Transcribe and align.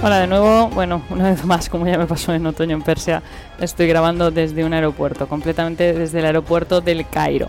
Hola 0.00 0.20
de 0.20 0.28
nuevo, 0.28 0.68
bueno, 0.68 1.02
una 1.10 1.30
vez 1.30 1.44
más, 1.44 1.68
como 1.68 1.84
ya 1.84 1.98
me 1.98 2.06
pasó 2.06 2.32
en 2.32 2.46
otoño 2.46 2.76
en 2.76 2.82
Persia, 2.82 3.20
estoy 3.60 3.88
grabando 3.88 4.30
desde 4.30 4.64
un 4.64 4.72
aeropuerto, 4.72 5.26
completamente 5.26 5.92
desde 5.92 6.20
el 6.20 6.26
aeropuerto 6.26 6.80
del 6.80 7.04
Cairo. 7.08 7.48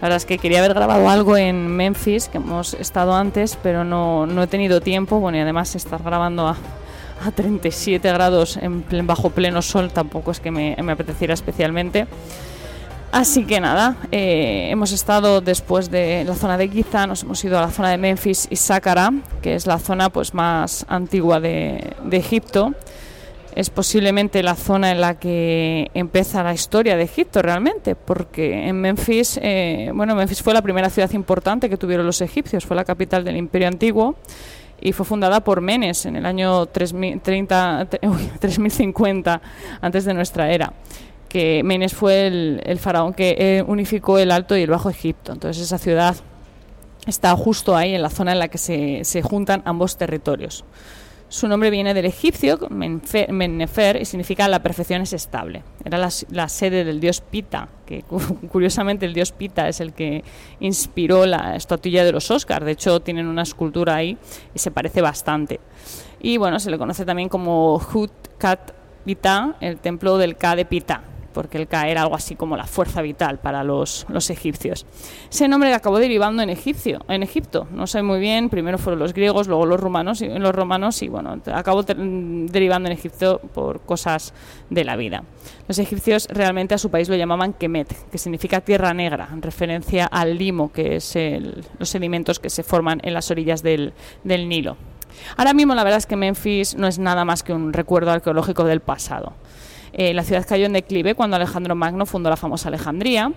La 0.00 0.02
verdad 0.02 0.18
es 0.18 0.24
que 0.24 0.38
quería 0.38 0.60
haber 0.60 0.74
grabado 0.74 1.08
algo 1.10 1.36
en 1.36 1.66
Memphis, 1.66 2.28
que 2.28 2.38
hemos 2.38 2.74
estado 2.74 3.16
antes, 3.16 3.58
pero 3.60 3.82
no, 3.82 4.26
no 4.26 4.44
he 4.44 4.46
tenido 4.46 4.80
tiempo. 4.80 5.18
Bueno, 5.18 5.38
y 5.38 5.40
además 5.40 5.74
estar 5.74 6.00
grabando 6.04 6.46
a, 6.46 6.56
a 7.26 7.30
37 7.32 8.12
grados 8.12 8.58
en 8.58 8.84
bajo 9.04 9.30
pleno 9.30 9.60
sol 9.60 9.90
tampoco 9.90 10.30
es 10.30 10.38
que 10.38 10.52
me, 10.52 10.76
me 10.84 10.92
apeteciera 10.92 11.34
especialmente. 11.34 12.06
Así 13.12 13.44
que 13.44 13.60
nada, 13.60 13.96
eh, 14.10 14.68
hemos 14.70 14.90
estado 14.90 15.42
después 15.42 15.90
de 15.90 16.24
la 16.24 16.34
zona 16.34 16.56
de 16.56 16.66
Giza, 16.68 17.06
nos 17.06 17.24
hemos 17.24 17.44
ido 17.44 17.58
a 17.58 17.60
la 17.60 17.70
zona 17.70 17.90
de 17.90 17.98
Memphis 17.98 18.48
y 18.48 18.56
Saqqara, 18.56 19.12
que 19.42 19.54
es 19.54 19.66
la 19.66 19.78
zona 19.78 20.08
pues 20.08 20.32
más 20.32 20.86
antigua 20.88 21.38
de, 21.38 21.92
de 22.04 22.16
Egipto. 22.16 22.72
Es 23.54 23.68
posiblemente 23.68 24.42
la 24.42 24.54
zona 24.54 24.92
en 24.92 25.02
la 25.02 25.18
que 25.18 25.90
empieza 25.92 26.42
la 26.42 26.54
historia 26.54 26.96
de 26.96 27.02
Egipto 27.02 27.42
realmente, 27.42 27.96
porque 27.96 28.66
en 28.66 28.80
Memphis, 28.80 29.38
eh, 29.42 29.90
bueno, 29.94 30.14
Memphis 30.14 30.42
fue 30.42 30.54
la 30.54 30.62
primera 30.62 30.88
ciudad 30.88 31.10
importante 31.12 31.68
que 31.68 31.76
tuvieron 31.76 32.06
los 32.06 32.22
egipcios, 32.22 32.64
fue 32.64 32.76
la 32.76 32.84
capital 32.86 33.24
del 33.24 33.36
Imperio 33.36 33.68
Antiguo 33.68 34.16
y 34.80 34.92
fue 34.92 35.04
fundada 35.04 35.44
por 35.44 35.60
Menes 35.60 36.06
en 36.06 36.16
el 36.16 36.24
año 36.24 36.64
3030, 36.64 37.88
3050 38.40 39.42
antes 39.82 40.06
de 40.06 40.14
nuestra 40.14 40.50
era 40.50 40.72
que 41.32 41.62
Menes 41.64 41.94
fue 41.94 42.26
el, 42.26 42.78
faraón 42.78 43.14
que 43.14 43.34
eh, 43.38 43.64
unificó 43.66 44.18
el 44.18 44.30
Alto 44.30 44.54
y 44.54 44.60
el 44.60 44.68
Bajo 44.68 44.90
Egipto. 44.90 45.32
Entonces 45.32 45.62
esa 45.62 45.78
ciudad 45.78 46.14
está 47.06 47.34
justo 47.36 47.74
ahí, 47.74 47.94
en 47.94 48.02
la 48.02 48.10
zona 48.10 48.32
en 48.32 48.38
la 48.38 48.48
que 48.48 48.58
se, 48.58 49.00
se 49.04 49.22
juntan 49.22 49.62
ambos 49.64 49.96
territorios. 49.96 50.62
Su 51.30 51.48
nombre 51.48 51.70
viene 51.70 51.94
del 51.94 52.04
egipcio, 52.04 52.58
Mennefer, 52.68 53.96
y 53.98 54.04
significa 54.04 54.46
la 54.46 54.62
perfección 54.62 55.00
es 55.00 55.14
estable. 55.14 55.62
Era 55.82 55.96
la, 55.96 56.48
sede 56.50 56.84
del 56.84 57.00
dios 57.00 57.22
Pita, 57.22 57.70
que 57.86 58.02
curiosamente 58.52 59.06
el 59.06 59.14
dios 59.14 59.32
Pita 59.32 59.66
es 59.66 59.80
el 59.80 59.94
que 59.94 60.24
inspiró 60.60 61.24
la 61.24 61.56
estatuilla 61.56 62.04
de 62.04 62.12
los 62.12 62.30
Oscars. 62.30 62.66
De 62.66 62.72
hecho, 62.72 63.00
tienen 63.00 63.26
una 63.26 63.44
escultura 63.44 63.94
ahí 63.94 64.18
y 64.54 64.58
se 64.58 64.70
parece 64.70 65.00
bastante. 65.00 65.60
Y 66.20 66.36
bueno, 66.36 66.60
se 66.60 66.70
le 66.70 66.76
conoce 66.76 67.06
también 67.06 67.30
como 67.30 67.76
Hut 67.76 68.12
Kat 68.36 68.72
Pita, 69.06 69.56
el 69.62 69.78
templo 69.78 70.18
del 70.18 70.36
Ka 70.36 70.54
de 70.54 70.66
Pita, 70.66 71.04
porque 71.32 71.58
el 71.58 71.66
Ka 71.66 71.88
era 71.88 72.02
algo 72.02 72.14
así 72.14 72.36
como 72.36 72.56
la 72.56 72.66
fuerza 72.66 73.02
vital 73.02 73.38
para 73.38 73.64
los, 73.64 74.06
los 74.08 74.30
egipcios. 74.30 74.86
Ese 75.30 75.48
nombre 75.48 75.72
acabó 75.74 75.98
derivando 75.98 76.42
en 76.42 76.50
en 76.50 77.22
Egipto. 77.22 77.66
No 77.72 77.86
sé 77.86 78.02
muy 78.02 78.20
bien, 78.20 78.48
primero 78.48 78.78
fueron 78.78 79.00
los 79.00 79.12
griegos, 79.12 79.48
luego 79.48 79.66
los 79.66 79.80
romanos 79.80 80.20
y 80.20 80.28
los 80.28 80.54
romanos 80.54 81.02
y 81.02 81.08
bueno, 81.08 81.40
acabó 81.52 81.82
derivando 81.82 82.88
en 82.88 82.92
Egipto 82.92 83.40
por 83.54 83.80
cosas 83.80 84.32
de 84.70 84.84
la 84.84 84.96
vida. 84.96 85.24
Los 85.68 85.78
egipcios 85.78 86.28
realmente 86.30 86.74
a 86.74 86.78
su 86.78 86.90
país 86.90 87.08
lo 87.08 87.16
llamaban 87.16 87.52
Kemet, 87.54 88.10
que 88.10 88.18
significa 88.18 88.60
tierra 88.60 88.92
negra, 88.92 89.28
en 89.32 89.42
referencia 89.42 90.06
al 90.06 90.36
limo, 90.36 90.72
que 90.72 90.96
es 90.96 91.16
los 91.78 91.88
sedimentos 91.88 92.38
que 92.38 92.50
se 92.50 92.62
forman 92.62 93.00
en 93.02 93.14
las 93.14 93.30
orillas 93.30 93.62
del, 93.62 93.92
del 94.24 94.48
Nilo. 94.48 94.76
Ahora 95.36 95.54
mismo 95.54 95.74
la 95.74 95.84
verdad 95.84 95.98
es 95.98 96.06
que 96.06 96.16
Memphis 96.16 96.74
no 96.74 96.86
es 96.86 96.98
nada 96.98 97.24
más 97.24 97.42
que 97.42 97.52
un 97.52 97.72
recuerdo 97.72 98.10
arqueológico 98.10 98.64
del 98.64 98.80
pasado. 98.80 99.34
Eh, 99.92 100.14
la 100.14 100.22
ciudad 100.24 100.44
cayó 100.46 100.66
en 100.66 100.72
declive 100.72 101.14
cuando 101.14 101.36
Alejandro 101.36 101.74
Magno 101.74 102.06
fundó 102.06 102.30
la 102.30 102.36
famosa 102.36 102.68
Alejandría. 102.68 103.32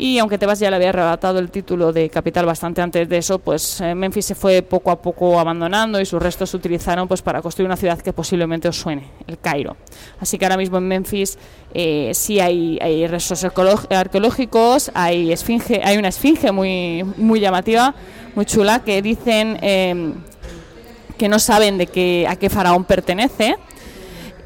Y 0.00 0.18
aunque 0.20 0.38
Tebas 0.38 0.60
ya 0.60 0.70
le 0.70 0.76
había 0.76 0.90
arrebatado 0.90 1.40
el 1.40 1.50
título 1.50 1.92
de 1.92 2.08
capital 2.08 2.46
bastante 2.46 2.80
antes 2.80 3.08
de 3.08 3.18
eso, 3.18 3.40
pues 3.40 3.80
eh, 3.80 3.96
Memphis 3.96 4.26
se 4.26 4.34
fue 4.36 4.62
poco 4.62 4.92
a 4.92 5.02
poco 5.02 5.40
abandonando 5.40 6.00
y 6.00 6.06
sus 6.06 6.22
restos 6.22 6.50
se 6.50 6.56
utilizaron 6.56 7.08
pues 7.08 7.20
para 7.20 7.42
construir 7.42 7.66
una 7.66 7.76
ciudad 7.76 7.98
que 8.00 8.12
posiblemente 8.12 8.68
os 8.68 8.76
suene, 8.76 9.08
el 9.26 9.40
Cairo. 9.40 9.76
Así 10.20 10.38
que 10.38 10.44
ahora 10.44 10.56
mismo 10.56 10.78
en 10.78 10.86
Memphis 10.86 11.36
eh, 11.74 12.12
sí 12.14 12.38
hay, 12.38 13.08
restos 13.08 13.44
arqueológicos, 13.44 14.92
hay 14.94 15.32
esfinge, 15.32 15.80
hay 15.82 15.96
una 15.96 16.08
esfinge 16.08 16.52
muy 16.52 17.02
muy 17.16 17.40
llamativa, 17.40 17.92
muy 18.36 18.46
chula 18.46 18.84
que 18.84 19.02
dicen 19.02 19.58
que 21.18 21.28
no 21.28 21.40
saben 21.40 21.76
de 21.76 21.88
qué 21.88 22.24
a 22.28 22.36
qué 22.36 22.48
faraón 22.48 22.84
pertenece 22.84 23.56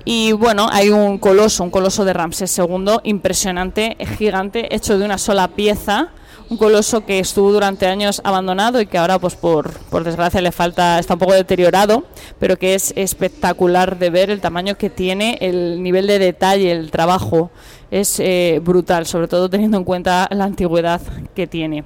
y 0.04 0.32
bueno, 0.32 0.68
hay 0.70 0.90
un 0.90 1.18
coloso, 1.18 1.62
un 1.62 1.70
coloso 1.70 2.04
de 2.04 2.12
Ramsés 2.12 2.56
II, 2.58 2.98
impresionante, 3.04 3.96
gigante, 4.18 4.74
hecho 4.74 4.98
de 4.98 5.04
una 5.04 5.18
sola 5.18 5.48
pieza. 5.48 6.10
Un 6.50 6.58
coloso 6.58 7.06
que 7.06 7.18
estuvo 7.18 7.50
durante 7.50 7.86
años 7.86 8.20
abandonado 8.24 8.78
y 8.78 8.86
que 8.86 8.98
ahora, 8.98 9.18
pues 9.18 9.36
por, 9.36 9.72
por 9.88 10.04
desgracia, 10.04 10.42
le 10.42 10.52
falta, 10.52 10.98
está 10.98 11.14
un 11.14 11.20
poco 11.20 11.32
deteriorado, 11.32 12.04
pero 12.38 12.58
que 12.58 12.74
es 12.74 12.92
espectacular 12.94 13.98
de 13.98 14.10
ver 14.10 14.28
el 14.28 14.42
tamaño 14.42 14.76
que 14.76 14.90
tiene, 14.90 15.38
el 15.40 15.82
nivel 15.82 16.06
de 16.06 16.18
detalle, 16.18 16.70
el 16.72 16.90
trabajo 16.90 17.50
es 17.90 18.20
eh, 18.20 18.60
brutal, 18.62 19.06
sobre 19.06 19.28
todo 19.28 19.48
teniendo 19.48 19.78
en 19.78 19.84
cuenta 19.84 20.28
la 20.30 20.44
antigüedad 20.44 21.00
que 21.34 21.46
tiene. 21.46 21.84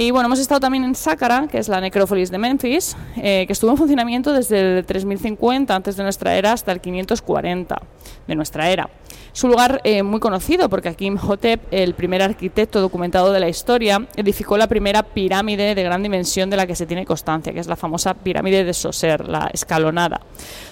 Y 0.00 0.12
bueno, 0.12 0.26
hemos 0.26 0.38
estado 0.38 0.60
también 0.60 0.84
en 0.84 0.94
Saqqara, 0.94 1.48
que 1.48 1.58
es 1.58 1.66
la 1.66 1.80
necrópolis 1.80 2.30
de 2.30 2.38
Memphis, 2.38 2.96
eh, 3.16 3.42
que 3.48 3.52
estuvo 3.52 3.72
en 3.72 3.76
funcionamiento 3.76 4.32
desde 4.32 4.78
el 4.78 4.86
3050 4.86 5.74
antes 5.74 5.96
de 5.96 6.04
nuestra 6.04 6.36
era 6.36 6.52
hasta 6.52 6.70
el 6.70 6.80
540 6.80 7.82
de 8.28 8.34
nuestra 8.36 8.70
era. 8.70 8.88
Es 9.34 9.42
un 9.42 9.50
lugar 9.50 9.80
eh, 9.82 10.04
muy 10.04 10.20
conocido 10.20 10.68
porque 10.68 10.88
aquí 10.88 11.06
Imhotep, 11.06 11.62
el 11.72 11.94
primer 11.94 12.22
arquitecto 12.22 12.80
documentado 12.80 13.32
de 13.32 13.40
la 13.40 13.48
historia, 13.48 14.06
edificó 14.14 14.56
la 14.56 14.68
primera 14.68 15.02
pirámide 15.02 15.74
de 15.74 15.82
gran 15.82 16.00
dimensión 16.00 16.48
de 16.48 16.58
la 16.58 16.68
que 16.68 16.76
se 16.76 16.86
tiene 16.86 17.04
constancia, 17.04 17.52
que 17.52 17.58
es 17.58 17.66
la 17.66 17.74
famosa 17.74 18.14
pirámide 18.14 18.62
de 18.62 18.74
Soser, 18.74 19.28
la 19.28 19.50
escalonada. 19.52 20.20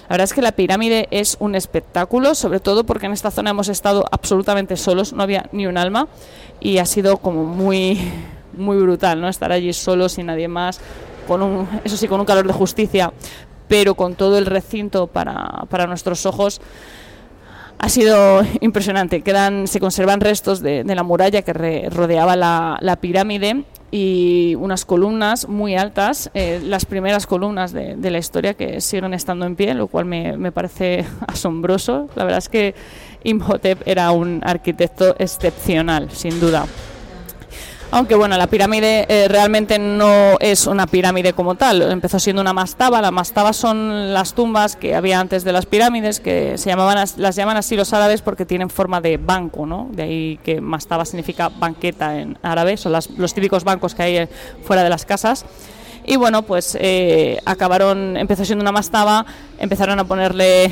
La 0.03 0.09
verdad 0.11 0.25
es 0.25 0.35
que 0.35 0.43
la 0.43 0.53
pirámide 0.53 1.09
es 1.11 1.37
un 1.41 1.57
espectáculo, 1.57 2.37
sobre 2.37 2.61
todo 2.61 2.85
porque 2.85 3.07
en 3.07 3.13
esta 3.13 3.33
zona 3.33 3.51
hemos 3.51 3.69
estado 3.71 4.05
absolutamente 4.09 4.77
solos, 4.77 5.13
no 5.13 5.25
había 5.25 5.49
ni 5.51 5.67
un 5.67 5.79
alma 5.79 6.07
y 6.61 6.79
ha 6.79 6.87
sido 6.87 7.17
como 7.17 7.43
muy 7.43 7.99
muy 8.57 8.77
brutal, 8.79 9.21
¿no? 9.21 9.29
Estar 9.29 9.53
allí 9.53 9.73
solo, 9.73 10.09
sin 10.09 10.27
nadie 10.27 10.49
más, 10.49 10.81
con 11.27 11.43
un, 11.43 11.69
eso 11.85 11.97
sí, 11.97 12.09
con 12.09 12.21
un 12.21 12.27
calor 12.27 12.47
de 12.47 12.53
justicia, 12.53 13.13
pero 13.69 13.95
con 13.95 14.15
todo 14.15 14.39
el 14.39 14.47
recinto 14.47 15.07
para, 15.07 15.65
para 15.69 15.87
nuestros 15.87 16.27
ojos. 16.27 16.61
Ha 17.79 17.91
sido 17.91 18.41
impresionante. 18.61 19.21
Quedan, 19.21 19.67
se 19.67 19.81
conservan 19.81 20.21
restos 20.21 20.61
de, 20.61 20.83
la 20.85 21.03
muralla 21.03 21.43
que 21.43 21.89
rodeaba 21.91 22.35
la, 22.35 22.79
la, 22.81 22.97
pirámide 22.97 23.65
y 23.91 24.55
unas 24.59 24.87
columnas 24.87 25.47
muy 25.47 25.77
altas, 25.77 26.31
eh, 26.33 26.61
las 26.65 26.87
primeras 26.87 27.27
columnas 27.27 27.73
de, 27.73 27.97
de, 27.97 28.11
la 28.11 28.19
historia 28.19 28.55
que 28.55 28.81
siguen 28.81 29.13
estando 29.13 29.45
en 29.45 29.57
pie, 29.57 29.75
lo 29.75 29.89
cual 29.89 30.07
me, 30.07 30.39
me 30.39 30.53
parece 30.53 31.05
asombroso. 31.27 32.09
La 32.15 32.25
verdad 32.25 32.39
es 32.39 32.49
que 32.49 32.75
Imhotep 33.25 33.87
era 33.87 34.11
un 34.11 34.41
arquitecto 34.43 35.15
excepcional, 35.19 36.11
sin 36.11 36.41
duda. 36.41 36.67
Aunque 37.93 38.17
bueno, 38.17 38.37
la 38.37 38.49
pirámide 38.49 39.07
eh, 39.09 39.29
realmente 39.29 39.79
no 39.79 40.37
es 40.41 40.67
una 40.67 40.87
pirámide 40.87 41.33
como 41.33 41.55
tal, 41.55 41.83
empezó 41.83 42.19
siendo 42.19 42.43
una 42.43 42.53
mastaba, 42.53 43.01
las 43.01 43.13
mastabas 43.13 43.57
son 43.57 44.13
las 44.13 44.35
tumbas 44.35 44.75
que 44.75 44.95
había 44.95 45.21
antes 45.21 45.45
de 45.45 45.53
las 45.53 45.67
pirámides, 45.67 46.19
que 46.19 46.59
se 46.59 46.69
llamaban, 46.69 47.07
las 47.17 47.37
llaman 47.37 47.57
así 47.57 47.77
los 47.77 47.93
árabes 47.93 48.23
porque 48.23 48.45
tienen 48.45 48.71
forma 48.71 49.01
de 49.01 49.19
banco, 49.19 49.67
¿no? 49.67 49.89
De 49.93 50.03
ahí 50.03 50.41
que 50.43 50.61
mastaba 50.61 51.05
significa 51.05 51.49
banqueta 51.49 52.19
en 52.19 52.37
árabe, 52.43 52.77
son 52.77 52.93
los 52.93 53.35
típicos 53.35 53.63
bancos 53.63 53.95
que 53.95 54.03
hay 54.03 54.17
eh, 54.17 54.29
fuera 54.65 54.83
de 54.83 54.91
las 54.91 55.07
casas. 55.07 55.47
Y 56.05 56.17
bueno, 56.17 56.43
pues 56.43 56.77
eh, 56.81 57.41
acabaron, 57.45 58.17
empezó 58.17 58.45
siendo 58.45 58.63
una 58.63 58.73
mastaba, 58.73 59.27
empezaron 59.59 59.99
a 59.99 60.05
ponerle 60.05 60.71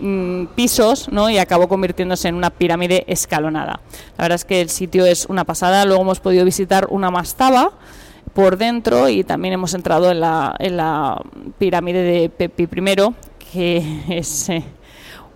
Mm, 0.00 0.46
pisos 0.54 1.08
¿no? 1.10 1.30
y 1.30 1.38
acabó 1.38 1.68
convirtiéndose 1.68 2.28
en 2.28 2.34
una 2.34 2.50
pirámide 2.50 3.04
escalonada. 3.06 3.80
La 4.16 4.24
verdad 4.24 4.36
es 4.36 4.44
que 4.44 4.60
el 4.60 4.68
sitio 4.68 5.06
es 5.06 5.26
una 5.26 5.44
pasada. 5.44 5.84
Luego 5.84 6.02
hemos 6.02 6.20
podido 6.20 6.44
visitar 6.44 6.86
una 6.90 7.10
mastaba 7.10 7.72
por 8.34 8.56
dentro 8.56 9.08
y 9.08 9.24
también 9.24 9.54
hemos 9.54 9.74
entrado 9.74 10.10
en 10.10 10.20
la, 10.20 10.54
en 10.58 10.76
la 10.76 11.20
pirámide 11.58 12.02
de 12.02 12.28
Pepi 12.28 12.64
I, 12.64 13.14
que 13.52 14.02
es, 14.18 14.48
eh, 14.48 14.64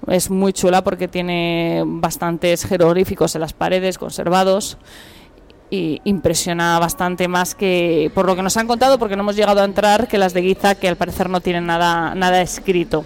es 0.09 0.31
muy 0.31 0.53
chula 0.53 0.83
porque 0.83 1.09
tiene 1.09 1.83
bastantes 1.87 2.65
jeroglíficos 2.65 3.35
en 3.35 3.41
las 3.41 3.53
paredes 3.53 3.99
conservados 3.99 4.79
y 5.71 6.01
impresiona 6.05 6.79
bastante 6.81 7.29
más 7.29 7.55
que 7.55 8.11
por 8.13 8.27
lo 8.27 8.35
que 8.35 8.43
nos 8.43 8.56
han 8.56 8.67
contado 8.67 8.99
porque 8.99 9.15
no 9.15 9.23
hemos 9.23 9.37
llegado 9.37 9.61
a 9.61 9.65
entrar 9.65 10.09
que 10.09 10.19
las 10.19 10.35
de 10.35 10.43
Giza 10.43 10.75
que 10.75 10.89
al 10.89 10.97
parecer 10.97 11.31
no 11.31 11.41
tienen 11.41 11.67
nada 11.67 12.43
escrito. 12.43 13.05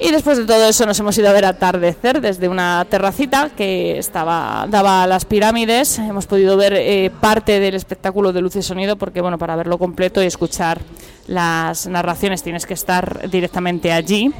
Y 0.00 0.12
después 0.12 0.38
de 0.38 0.44
todo 0.44 0.68
eso 0.68 0.86
nos 0.86 1.00
hemos 1.00 1.18
ido 1.18 1.28
a 1.28 1.32
ver 1.32 1.44
atardecer 1.44 2.20
desde 2.20 2.48
una 2.48 2.86
terracita 2.88 3.50
que 3.56 3.98
estaba 3.98 4.66
daba 4.70 5.02
a 5.02 5.06
las 5.08 5.24
pirámides. 5.24 5.98
Hemos 5.98 6.26
podido 6.26 6.56
ver 6.56 6.72
eh, 6.74 7.10
parte 7.20 7.58
del 7.58 7.74
espectáculo 7.74 8.32
de 8.32 8.40
luz 8.40 8.54
y 8.54 8.62
sonido 8.62 8.94
porque 8.94 9.20
bueno, 9.20 9.38
para 9.38 9.56
verlo 9.56 9.76
completo 9.76 10.22
y 10.22 10.26
escuchar 10.26 10.80
las 11.26 11.88
narraciones 11.88 12.44
tienes 12.44 12.64
que 12.64 12.74
estar 12.74 13.28
directamente 13.28 13.92
allí. 13.92 14.32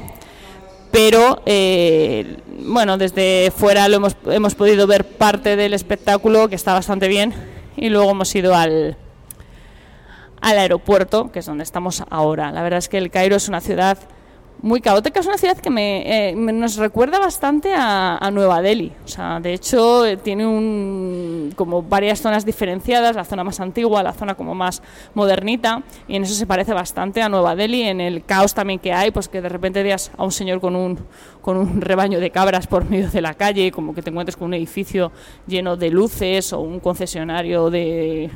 Pero 0.91 1.41
eh, 1.45 2.37
bueno, 2.61 2.97
desde 2.97 3.51
fuera 3.51 3.89
lo 3.89 3.97
hemos, 3.97 4.15
hemos 4.27 4.55
podido 4.55 4.87
ver 4.87 5.03
parte 5.05 5.57
del 5.57 5.73
espectáculo 5.73 6.47
que 6.47 6.55
está 6.55 6.71
bastante 6.71 7.09
bien 7.09 7.33
y 7.75 7.89
luego 7.89 8.11
hemos 8.11 8.33
ido 8.33 8.55
al, 8.55 8.95
al 10.39 10.57
aeropuerto, 10.57 11.33
que 11.33 11.39
es 11.39 11.45
donde 11.45 11.65
estamos 11.65 12.01
ahora. 12.09 12.49
La 12.53 12.63
verdad 12.63 12.79
es 12.79 12.87
que 12.87 12.97
el 12.97 13.11
Cairo 13.11 13.35
es 13.35 13.49
una 13.49 13.59
ciudad 13.59 13.97
muy 14.61 14.81
caótica. 14.81 15.19
Es 15.19 15.27
una 15.27 15.37
ciudad 15.37 15.57
que 15.57 15.69
me, 15.69 16.29
eh, 16.29 16.35
nos 16.35 16.75
recuerda 16.77 17.19
bastante 17.19 17.73
a, 17.75 18.29
Nueva 18.31 18.61
Delhi. 18.61 18.91
O 19.05 19.07
sea, 19.07 19.39
de 19.39 19.53
hecho, 19.53 20.05
eh, 20.05 20.17
tiene 20.17 20.45
un, 20.45 21.51
como 21.55 21.81
varias 21.81 22.21
zonas 22.21 22.45
diferenciadas, 22.45 23.15
la 23.15 23.23
zona 23.23 23.43
más 23.43 23.59
antigua, 23.59 24.03
la 24.03 24.13
zona 24.13 24.35
como 24.35 24.53
más 24.53 24.81
modernita, 25.13 25.81
y 26.07 26.15
en 26.15 26.23
eso 26.23 26.35
se 26.35 26.45
parece 26.45 26.73
bastante 26.73 27.21
a 27.21 27.29
Nueva 27.29 27.55
Delhi, 27.55 27.83
en 27.83 28.01
el 28.01 28.23
caos 28.23 28.53
también 28.53 28.79
que 28.79 28.93
hay, 28.93 29.11
pues 29.11 29.27
que 29.27 29.41
de 29.41 29.49
repente 29.49 29.81
veas 29.81 30.11
a 30.15 30.23
un 30.23 30.31
señor 30.31 30.59
con 30.59 30.75
un, 30.75 30.99
con 31.41 31.57
un 31.57 31.81
rebaño 31.81 32.19
de 32.19 32.29
cabras 32.29 32.67
por 32.67 32.87
medio 32.89 33.09
de 33.09 33.21
la 33.21 33.33
calle, 33.33 33.71
como 33.71 33.95
que 33.95 34.01
te 34.01 34.09
encuentres 34.11 34.37
con 34.37 34.47
un 34.47 34.53
edificio 34.53 35.11
lleno 35.47 35.75
de 35.75 35.89
luces 35.89 36.53
o 36.53 36.59
un 36.59 36.79
concesionario 36.79 37.69
de 37.69 38.29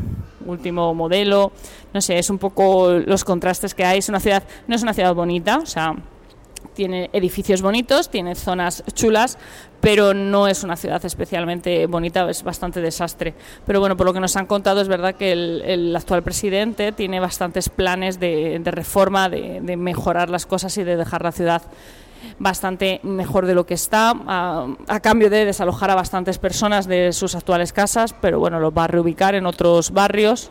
último 0.46 0.94
modelo. 0.94 1.52
No 1.94 2.02
sé, 2.02 2.18
es 2.18 2.30
un 2.30 2.38
poco 2.38 2.92
los 2.92 3.24
contrastes 3.24 3.74
que 3.74 3.86
hay. 3.86 4.00
Es 4.00 4.10
una 4.10 4.20
ciudad, 4.20 4.44
no 4.68 4.76
es 4.76 4.84
una 4.84 4.94
ciudad 4.94 5.14
bonita, 5.14 5.60
o 5.60 5.66
sea, 5.66 5.96
tiene 6.74 7.10
edificios 7.14 7.62
bonitos, 7.62 8.10
tiene 8.10 8.36
zonas 8.36 8.84
chulas, 8.94 9.38
pero 9.82 10.14
no 10.14 10.48
es 10.48 10.64
una 10.64 10.76
ciudad 10.76 11.04
especialmente 11.06 11.86
bonita, 11.88 12.30
es 12.30 12.44
bastante 12.44 12.82
desastre. 12.82 13.34
Pero 13.66 13.80
bueno, 13.80 13.98
por 13.98 14.06
lo 14.06 14.14
que 14.14 14.20
nos 14.20 14.36
han 14.36 14.46
contado 14.46 14.82
es 14.82 14.88
verdad 14.88 15.16
que 15.16 15.32
el, 15.32 15.96
actual 15.96 16.24
presidente 16.24 16.92
tiene 16.92 17.20
bastantes 17.20 17.70
planes 17.70 18.20
de, 18.20 18.62
reforma, 18.66 19.30
de, 19.30 19.76
mejorar 19.78 20.30
las 20.30 20.46
cosas 20.46 20.78
y 20.78 20.84
de 20.84 20.96
dejar 20.96 21.24
la 21.24 21.32
ciudad 21.32 21.62
bastante 22.40 23.02
mejor 23.04 23.46
de 23.46 23.54
lo 23.54 23.66
que 23.66 23.74
está, 23.74 24.14
a, 24.26 24.68
a, 24.88 25.00
cambio 25.02 25.30
de 25.30 25.44
desalojar 25.44 25.92
a 25.92 25.96
bastantes 25.96 26.38
personas 26.38 26.88
de 26.88 27.12
sus 27.12 27.36
actuales 27.36 27.74
casas, 27.74 28.16
pero 28.22 28.40
bueno, 28.40 28.62
los 28.62 28.72
va 28.72 28.86
a 28.86 28.88
reubicar 28.88 29.36
en 29.36 29.46
otros 29.46 29.92
barrios. 29.92 30.50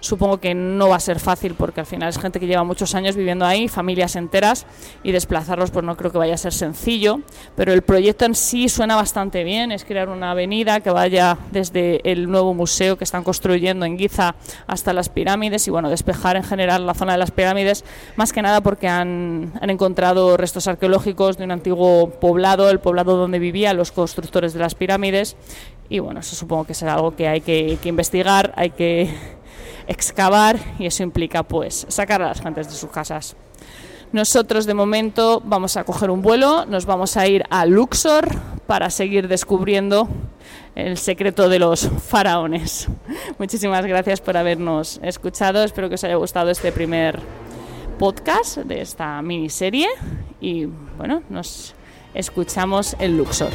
Supongo 0.00 0.38
que 0.38 0.54
no 0.54 0.88
va 0.88 0.96
a 0.96 1.00
ser 1.00 1.20
fácil 1.20 1.54
porque 1.54 1.80
al 1.80 1.86
final 1.86 2.08
es 2.08 2.18
gente 2.18 2.38
que 2.38 2.46
lleva 2.46 2.64
muchos 2.64 2.94
años 2.94 3.16
viviendo 3.16 3.44
ahí, 3.44 3.68
familias 3.68 4.16
enteras, 4.16 4.66
y 5.02 5.12
desplazarlos 5.12 5.70
pues 5.70 5.84
no 5.84 5.96
creo 5.96 6.12
que 6.12 6.18
vaya 6.18 6.34
a 6.34 6.38
ser 6.38 6.52
sencillo, 6.52 7.20
pero 7.56 7.72
el 7.72 7.82
proyecto 7.82 8.24
en 8.24 8.34
sí 8.34 8.68
suena 8.68 8.96
bastante 8.96 9.44
bien, 9.44 9.72
es 9.72 9.84
crear 9.84 10.08
una 10.08 10.32
avenida 10.32 10.80
que 10.80 10.90
vaya 10.90 11.38
desde 11.50 12.00
el 12.10 12.30
nuevo 12.30 12.54
museo 12.54 12.96
que 12.96 13.04
están 13.04 13.24
construyendo 13.24 13.86
en 13.86 13.98
Giza 13.98 14.34
hasta 14.66 14.92
las 14.92 15.08
pirámides 15.08 15.66
y 15.66 15.70
bueno, 15.70 15.90
despejar 15.90 16.36
en 16.36 16.44
general 16.44 16.86
la 16.86 16.94
zona 16.94 17.12
de 17.12 17.18
las 17.18 17.30
pirámides, 17.30 17.84
más 18.16 18.32
que 18.32 18.42
nada 18.42 18.60
porque 18.60 18.88
han, 18.88 19.52
han 19.60 19.70
encontrado 19.70 20.36
restos 20.36 20.66
arqueológicos 20.66 21.38
de 21.38 21.44
un 21.44 21.50
antiguo 21.50 22.10
poblado, 22.10 22.70
el 22.70 22.80
poblado 22.80 23.16
donde 23.16 23.38
vivían 23.38 23.76
los 23.76 23.92
constructores 23.92 24.52
de 24.52 24.60
las 24.60 24.74
pirámides, 24.74 25.36
y 25.88 26.00
bueno, 26.00 26.20
eso 26.20 26.34
supongo 26.34 26.64
que 26.64 26.74
será 26.74 26.94
algo 26.94 27.14
que 27.14 27.28
hay 27.28 27.40
que, 27.40 27.78
que 27.80 27.88
investigar, 27.88 28.52
hay 28.56 28.70
que 28.70 29.14
excavar 29.86 30.58
y 30.78 30.86
eso 30.86 31.02
implica 31.02 31.42
pues 31.42 31.86
sacar 31.88 32.22
a 32.22 32.28
las 32.28 32.40
gentes 32.40 32.68
de 32.68 32.74
sus 32.74 32.90
casas. 32.90 33.36
Nosotros 34.12 34.66
de 34.66 34.74
momento 34.74 35.42
vamos 35.44 35.76
a 35.76 35.84
coger 35.84 36.10
un 36.10 36.22
vuelo, 36.22 36.64
nos 36.66 36.86
vamos 36.86 37.16
a 37.16 37.26
ir 37.26 37.44
a 37.50 37.66
Luxor 37.66 38.28
para 38.66 38.90
seguir 38.90 39.28
descubriendo 39.28 40.08
el 40.74 40.96
secreto 40.96 41.48
de 41.48 41.58
los 41.58 41.88
faraones. 42.06 42.88
Muchísimas 43.38 43.84
gracias 43.84 44.20
por 44.20 44.36
habernos 44.36 45.00
escuchado, 45.02 45.64
espero 45.64 45.88
que 45.88 45.96
os 45.96 46.04
haya 46.04 46.16
gustado 46.16 46.50
este 46.50 46.70
primer 46.72 47.20
podcast 47.98 48.58
de 48.58 48.80
esta 48.80 49.20
miniserie 49.22 49.88
y 50.40 50.66
bueno, 50.96 51.22
nos 51.28 51.74
escuchamos 52.14 52.96
en 52.98 53.16
Luxor. 53.16 53.50